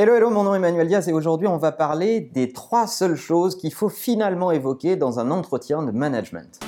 Hello, 0.00 0.14
hello, 0.14 0.30
mon 0.30 0.44
nom 0.44 0.54
est 0.54 0.58
Emmanuel 0.58 0.86
Diaz 0.86 1.08
et 1.08 1.12
aujourd'hui 1.12 1.48
on 1.48 1.56
va 1.56 1.72
parler 1.72 2.20
des 2.20 2.52
trois 2.52 2.86
seules 2.86 3.16
choses 3.16 3.56
qu'il 3.56 3.74
faut 3.74 3.88
finalement 3.88 4.52
évoquer 4.52 4.94
dans 4.94 5.18
un 5.18 5.32
entretien 5.32 5.82
de 5.82 5.90
management. 5.90 6.60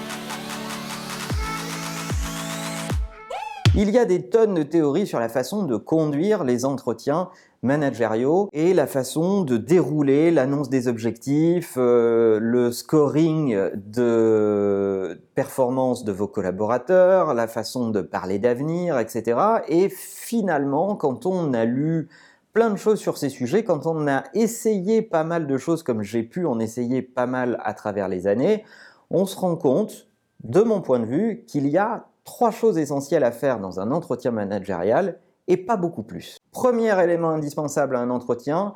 Il 3.77 3.89
y 3.91 3.99
a 3.99 4.05
des 4.05 4.29
tonnes 4.29 4.55
de 4.55 4.65
théories 4.65 5.07
sur 5.07 5.21
la 5.21 5.29
façon 5.29 5.63
de 5.63 5.77
conduire 5.77 6.43
les 6.43 6.65
entretiens 6.65 7.31
managériaux 7.63 8.49
et 8.53 8.75
la 8.75 8.89
façon 8.89 9.43
de 9.43 9.57
dérouler 9.59 10.33
l'annonce 10.33 10.69
des 10.69 10.89
objectifs, 10.89 11.75
euh, 11.77 12.41
le 12.41 12.73
scoring 12.73 13.57
de 13.77 15.21
performance 15.37 16.03
de 16.03 16.11
vos 16.11 16.27
collaborateurs, 16.27 17.33
la 17.35 17.47
façon 17.47 17.91
de 17.91 18.01
parler 18.01 18.41
d'avenir, 18.41 18.99
etc. 18.99 19.39
Et 19.69 19.89
finalement, 19.89 20.97
quand 20.97 21.27
on 21.27 21.55
a 21.55 21.65
lu 21.65 22.09
plein 22.53 22.71
de 22.71 22.77
choses 22.77 22.99
sur 22.99 23.17
ces 23.17 23.29
sujets, 23.29 23.65
quand 23.65 23.87
on 23.87 24.09
a 24.09 24.25
essayé 24.35 25.03
pas 25.03 25.25
mal 25.25 25.47
de 25.47 25.59
choses 25.59 25.83
comme 25.83 26.03
j'ai 26.03 26.23
pu 26.23 26.47
en 26.47 26.59
essayer 26.59 27.03
pas 27.03 27.27
mal 27.27 27.61
à 27.65 27.75
travers 27.75 28.09
les 28.09 28.27
années, 28.27 28.65
on 29.11 29.27
se 29.27 29.37
rend 29.37 29.57
compte, 29.57 30.09
de 30.45 30.63
mon 30.63 30.81
point 30.81 31.01
de 31.01 31.05
vue, 31.05 31.45
qu'il 31.47 31.69
y 31.69 31.79
a 31.79 32.07
trois 32.25 32.51
choses 32.51 32.79
essentielles 32.79 33.25
à 33.25 33.33
faire 33.33 33.61
dans 33.61 33.81
un 33.81 33.91
entretien 33.91 34.31
managérial 34.31 35.19
et 35.49 35.57
pas 35.57 35.77
beaucoup 35.77 36.03
plus. 36.03 36.39
Premier 36.53 36.99
élément 37.03 37.31
indispensable 37.31 37.97
à 37.97 38.01
un 38.01 38.11
entretien, 38.11 38.73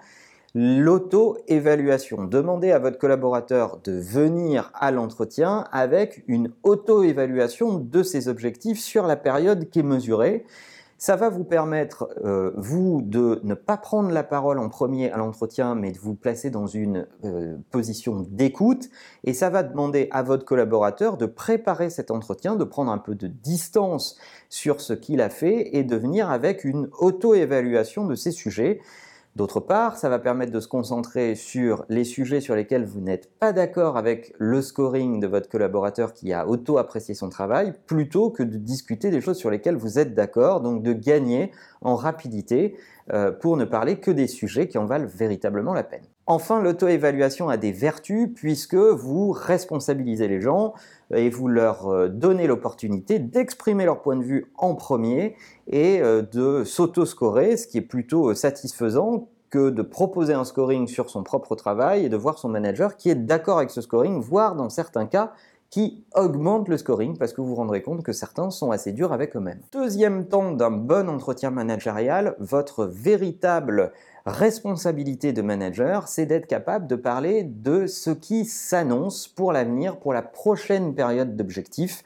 l'auto-évaluation. 0.55 2.25
Demandez 2.25 2.70
à 2.70 2.79
votre 2.79 2.98
collaborateur 2.98 3.81
de 3.83 3.93
venir 3.93 4.70
à 4.75 4.91
l'entretien 4.91 5.65
avec 5.73 6.25
une 6.29 6.53
auto-évaluation 6.62 7.79
de 7.79 8.03
ses 8.03 8.29
objectifs 8.29 8.79
sur 8.79 9.06
la 9.06 9.17
période 9.17 9.69
qui 9.70 9.81
est 9.81 9.84
mesurée. 9.84 10.45
Ça 10.97 11.16
va 11.16 11.29
vous 11.29 11.45
permettre, 11.45 12.09
euh, 12.25 12.53
vous, 12.57 13.03
de 13.03 13.41
ne 13.43 13.55
pas 13.55 13.77
prendre 13.77 14.11
la 14.11 14.23
parole 14.23 14.59
en 14.59 14.69
premier 14.69 15.11
à 15.11 15.17
l'entretien, 15.17 15.75
mais 15.75 15.93
de 15.93 15.98
vous 15.98 16.15
placer 16.15 16.51
dans 16.51 16.67
une 16.67 17.07
euh, 17.25 17.57
position 17.70 18.25
d'écoute. 18.30 18.89
Et 19.25 19.34
ça 19.34 19.50
va 19.50 19.62
demander 19.62 20.09
à 20.12 20.22
votre 20.22 20.45
collaborateur 20.45 21.17
de 21.17 21.27
préparer 21.27 21.91
cet 21.91 22.11
entretien, 22.11 22.56
de 22.56 22.65
prendre 22.65 22.92
un 22.92 22.98
peu 22.98 23.15
de 23.15 23.27
distance 23.27 24.17
sur 24.48 24.81
ce 24.81 24.92
qu'il 24.92 25.20
a 25.20 25.31
fait 25.31 25.77
et 25.77 25.83
de 25.83 25.97
venir 25.97 26.31
avec 26.31 26.65
une 26.65 26.89
auto-évaluation 26.98 28.06
de 28.06 28.15
ces 28.15 28.31
sujets. 28.31 28.81
D'autre 29.37 29.59
part, 29.59 29.97
ça 29.97 30.09
va 30.09 30.21
permettre 30.21 30.53
de 30.53 30.61
se 30.61 30.69
concentrer 30.69 31.35
sur 31.35 31.85
les 31.89 32.05
sujets 32.05 32.41
sur 32.41 32.55
lesquels 32.55 32.85
vous 32.85 33.01
n'êtes 33.01 33.37
pas 33.41 33.53
d'accord 33.53 33.97
avec 33.97 34.33
le 34.39 34.63
scoring 34.63 35.19
de 35.19 35.27
votre 35.27 35.49
collaborateur 35.49 36.13
qui 36.13 36.33
a 36.33 36.47
auto-apprécié 36.47 37.17
son 37.17 37.31
travail, 37.31 37.73
plutôt 37.87 38.31
que 38.31 38.45
de 38.45 38.57
discuter 38.57 39.11
des 39.11 39.21
choses 39.21 39.37
sur 39.37 39.51
lesquelles 39.51 39.75
vous 39.75 39.99
êtes 39.99 40.15
d'accord, 40.15 40.61
donc 40.61 40.85
de 40.85 40.93
gagner 40.93 41.51
en 41.81 41.97
rapidité 41.97 42.77
euh, 43.12 43.33
pour 43.33 43.57
ne 43.57 43.65
parler 43.65 43.99
que 43.99 44.12
des 44.12 44.29
sujets 44.29 44.69
qui 44.69 44.79
en 44.79 44.87
valent 44.87 45.09
véritablement 45.12 45.75
la 45.75 45.83
peine. 45.83 46.05
Enfin, 46.27 46.62
l'auto-évaluation 46.62 47.50
a 47.50 47.58
des 47.58 47.70
vertus 47.70 48.30
puisque 48.34 48.75
vous 48.75 49.30
responsabilisez 49.30 50.27
les 50.27 50.41
gens 50.41 50.72
et 51.12 51.28
vous 51.28 51.48
leur 51.48 51.89
euh, 51.89 52.08
donnez 52.08 52.47
l'opportunité 52.47 53.19
d'exprimer 53.19 53.84
leur 53.84 54.00
point 54.00 54.16
de 54.16 54.22
vue 54.22 54.50
en 54.56 54.75
premier 54.75 55.36
et 55.66 56.00
euh, 56.00 56.22
de 56.22 56.64
s'auto-scorer, 56.64 57.58
ce 57.58 57.66
qui 57.66 57.77
est 57.77 57.83
plutôt 57.83 58.33
satisfaisant 58.33 59.28
que 59.50 59.69
de 59.69 59.83
proposer 59.83 60.33
un 60.33 60.44
scoring 60.44 60.89
sur 60.89 61.11
son 61.11 61.22
propre 61.22 61.56
travail 61.56 62.06
et 62.06 62.08
de 62.08 62.16
voir 62.16 62.38
son 62.38 62.48
manager 62.48 62.97
qui 62.97 63.11
est 63.11 63.14
d'accord 63.14 63.59
avec 63.59 63.70
ce 63.70 63.83
scoring, 63.83 64.20
voire 64.20 64.56
dans 64.56 64.70
certains 64.70 65.06
cas 65.06 65.33
qui 65.75 66.05
augmente 66.14 66.69
le 66.69 66.78
scoring 66.78 67.19
parce 67.19 67.33
que 67.33 67.41
vous 67.41 67.48
vous 67.48 67.56
rendrez 67.56 67.83
compte 67.83 68.05
que 68.05 68.12
certains 68.12 68.50
sont 68.50 68.70
assez 68.70 68.92
durs 68.92 69.12
avec 69.12 69.34
eux-mêmes. 69.34 69.58
Deuxième 69.72 70.28
temps 70.28 70.53
d'un 70.53 70.70
bon 70.70 71.08
entretien 71.08 71.50
managérial, 71.50 72.36
votre 72.39 72.84
véritable 72.84 73.91
responsabilité 74.25 75.33
de 75.33 75.42
manager, 75.42 76.06
c'est 76.06 76.27
d'être 76.27 76.47
capable 76.47 76.86
de 76.86 76.94
parler 76.94 77.42
de 77.42 77.89
ce 77.89 78.11
qui 78.11 78.44
s'annonce 78.44 79.27
pour 79.27 79.53
l'avenir, 79.53 79.98
pour 79.98 80.12
la 80.12 80.22
prochaine 80.22 80.94
période 80.94 81.34
d'objectifs. 81.34 82.05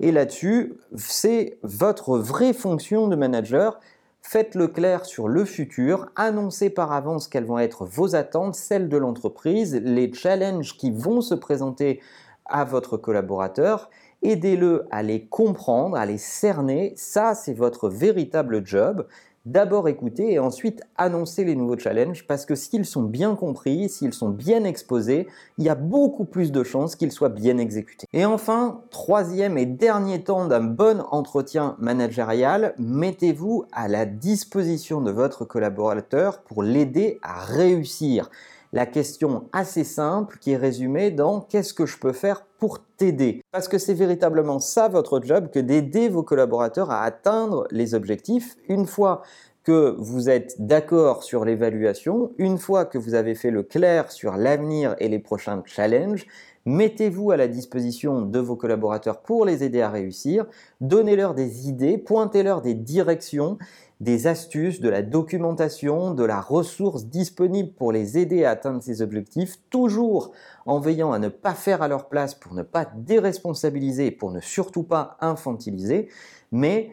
Et 0.00 0.10
là-dessus, 0.10 0.74
c'est 0.96 1.58
votre 1.62 2.18
vraie 2.18 2.52
fonction 2.52 3.06
de 3.06 3.14
manager. 3.14 3.78
Faites-le 4.22 4.66
clair 4.66 5.04
sur 5.04 5.28
le 5.28 5.44
futur, 5.44 6.10
annoncez 6.16 6.68
par 6.68 6.90
avance 6.90 7.28
quelles 7.28 7.44
vont 7.44 7.60
être 7.60 7.84
vos 7.84 8.16
attentes, 8.16 8.56
celles 8.56 8.88
de 8.88 8.96
l'entreprise, 8.96 9.76
les 9.76 10.12
challenges 10.12 10.76
qui 10.76 10.90
vont 10.90 11.20
se 11.20 11.36
présenter 11.36 12.00
à 12.46 12.64
votre 12.64 12.96
collaborateur, 12.96 13.90
aidez-le 14.22 14.86
à 14.90 15.02
les 15.02 15.26
comprendre, 15.26 15.96
à 15.96 16.06
les 16.06 16.18
cerner, 16.18 16.92
ça 16.96 17.34
c'est 17.34 17.54
votre 17.54 17.88
véritable 17.88 18.66
job. 18.66 19.06
D'abord 19.46 19.88
écouter 19.88 20.32
et 20.32 20.38
ensuite 20.38 20.82
annoncer 20.96 21.44
les 21.44 21.54
nouveaux 21.54 21.76
challenges 21.76 22.26
parce 22.26 22.46
que 22.46 22.54
s'ils 22.54 22.86
sont 22.86 23.02
bien 23.02 23.34
compris, 23.34 23.90
s'ils 23.90 24.14
sont 24.14 24.30
bien 24.30 24.64
exposés, 24.64 25.28
il 25.58 25.64
y 25.64 25.68
a 25.68 25.74
beaucoup 25.74 26.24
plus 26.24 26.50
de 26.50 26.64
chances 26.64 26.96
qu'ils 26.96 27.12
soient 27.12 27.28
bien 27.28 27.58
exécutés. 27.58 28.06
Et 28.14 28.24
enfin, 28.24 28.80
troisième 28.88 29.58
et 29.58 29.66
dernier 29.66 30.24
temps 30.24 30.46
d'un 30.46 30.62
bon 30.62 31.04
entretien 31.10 31.76
managérial, 31.78 32.74
mettez-vous 32.78 33.66
à 33.72 33.86
la 33.86 34.06
disposition 34.06 35.02
de 35.02 35.10
votre 35.10 35.44
collaborateur 35.44 36.40
pour 36.40 36.62
l'aider 36.62 37.18
à 37.22 37.40
réussir 37.40 38.30
la 38.74 38.86
question 38.86 39.48
assez 39.52 39.84
simple 39.84 40.36
qui 40.40 40.50
est 40.50 40.56
résumée 40.56 41.12
dans 41.12 41.40
qu'est-ce 41.40 41.72
que 41.72 41.86
je 41.86 41.96
peux 41.96 42.12
faire 42.12 42.44
pour 42.58 42.80
t'aider? 42.96 43.40
Parce 43.52 43.68
que 43.68 43.78
c'est 43.78 43.94
véritablement 43.94 44.58
ça 44.58 44.88
votre 44.88 45.22
job 45.22 45.48
que 45.52 45.60
d'aider 45.60 46.08
vos 46.08 46.24
collaborateurs 46.24 46.90
à 46.90 47.04
atteindre 47.04 47.68
les 47.70 47.94
objectifs 47.94 48.56
une 48.68 48.86
fois 48.86 49.22
que 49.64 49.96
vous 49.98 50.28
êtes 50.28 50.56
d'accord 50.58 51.24
sur 51.24 51.44
l'évaluation, 51.44 52.32
une 52.38 52.58
fois 52.58 52.84
que 52.84 52.98
vous 52.98 53.14
avez 53.14 53.34
fait 53.34 53.50
le 53.50 53.62
clair 53.62 54.12
sur 54.12 54.36
l'avenir 54.36 54.94
et 54.98 55.08
les 55.08 55.18
prochains 55.18 55.62
challenges, 55.64 56.26
mettez-vous 56.66 57.30
à 57.30 57.36
la 57.36 57.48
disposition 57.48 58.22
de 58.22 58.38
vos 58.38 58.56
collaborateurs 58.56 59.20
pour 59.22 59.44
les 59.44 59.64
aider 59.64 59.80
à 59.80 59.90
réussir, 59.90 60.46
donnez-leur 60.80 61.34
des 61.34 61.68
idées, 61.68 61.98
pointez-leur 61.98 62.62
des 62.62 62.74
directions 62.74 63.58
des 64.00 64.26
astuces, 64.26 64.80
de 64.80 64.88
la 64.88 65.02
documentation, 65.02 66.12
de 66.12 66.24
la 66.24 66.40
ressource 66.40 67.06
disponible 67.06 67.72
pour 67.72 67.92
les 67.92 68.18
aider 68.18 68.44
à 68.44 68.50
atteindre 68.50 68.82
ces 68.82 69.02
objectifs, 69.02 69.58
toujours 69.70 70.32
en 70.66 70.80
veillant 70.80 71.12
à 71.12 71.18
ne 71.18 71.28
pas 71.28 71.54
faire 71.54 71.80
à 71.80 71.88
leur 71.88 72.08
place 72.08 72.34
pour 72.34 72.54
ne 72.54 72.62
pas 72.62 72.86
déresponsabiliser, 72.96 74.10
pour 74.10 74.30
ne 74.30 74.40
surtout 74.40 74.82
pas 74.82 75.16
infantiliser, 75.20 76.08
mais 76.50 76.90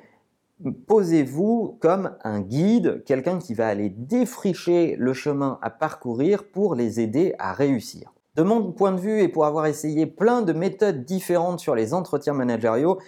posez-vous 0.88 1.78
comme 1.80 2.16
un 2.24 2.42
guide, 2.42 3.04
quelqu'un 3.06 3.40
qui 3.40 3.54
va 3.54 3.68
aller 3.68 3.90
défricher 3.90 4.96
le 4.98 5.14
chemin 5.14 5.60
à 5.62 5.70
parcourir 5.70 6.44
pour 6.44 6.76
les 6.76 7.00
aider 7.00 7.34
à 7.40 7.54
réussir. 7.54 8.14
De 8.36 8.44
mon 8.44 8.72
point 8.72 8.94
de 8.94 9.00
vue 9.00 9.22
et 9.22 9.28
pour 9.28 9.46
avoir 9.46 9.66
essayé 9.66 10.06
plein 10.06 10.42
de 10.42 10.54
méthodes 10.54 11.04
différentes 11.04 11.60
sur 11.60 11.76
les 11.76 11.94
entretiens 11.94 12.34
managériaux, 12.34 13.00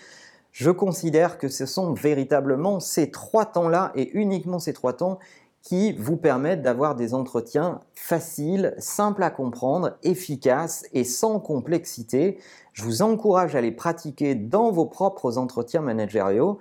je 0.52 0.70
considère 0.70 1.38
que 1.38 1.48
ce 1.48 1.66
sont 1.66 1.94
véritablement 1.94 2.80
ces 2.80 3.10
trois 3.10 3.46
temps-là 3.46 3.92
et 3.96 4.12
uniquement 4.18 4.60
ces 4.60 4.74
trois 4.74 4.94
temps 4.94 5.20
qui 5.64 5.94
vous 5.94 6.18
permettent 6.18 6.62
d'avoir 6.62 6.94
des 6.94 7.14
entretiens 7.14 7.80
faciles, 7.96 8.76
simples 8.78 9.24
à 9.24 9.30
comprendre, 9.30 9.98
efficaces 10.04 10.86
et 10.92 11.06
sans 11.06 11.40
complexité. 11.40 12.38
Je 12.74 12.84
vous 12.84 13.02
encourage 13.02 13.56
à 13.56 13.62
les 13.62 13.72
pratiquer 13.72 14.36
dans 14.36 14.72
vos 14.72 14.86
propres 14.86 15.38
entretiens 15.38 15.82
managériaux. 15.82 16.60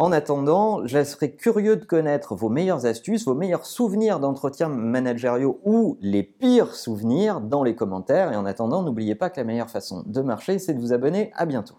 En 0.00 0.12
attendant, 0.12 0.86
je 0.86 1.04
serais 1.04 1.30
curieux 1.30 1.76
de 1.76 1.84
connaître 1.84 2.34
vos 2.34 2.48
meilleures 2.48 2.86
astuces, 2.86 3.26
vos 3.26 3.34
meilleurs 3.34 3.66
souvenirs 3.66 4.18
d'entretiens 4.18 4.70
managériaux 4.70 5.60
ou 5.62 5.98
les 6.00 6.22
pires 6.22 6.74
souvenirs 6.74 7.42
dans 7.42 7.62
les 7.62 7.74
commentaires. 7.74 8.32
Et 8.32 8.36
en 8.36 8.46
attendant, 8.46 8.82
n'oubliez 8.82 9.14
pas 9.14 9.28
que 9.28 9.38
la 9.38 9.44
meilleure 9.44 9.68
façon 9.68 10.02
de 10.06 10.22
marcher, 10.22 10.58
c'est 10.58 10.72
de 10.72 10.80
vous 10.80 10.94
abonner. 10.94 11.32
À 11.34 11.44
bientôt. 11.44 11.74